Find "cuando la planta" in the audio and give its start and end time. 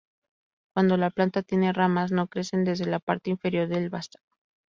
0.73-1.43